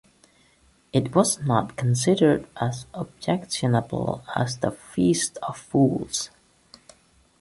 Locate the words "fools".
5.57-6.31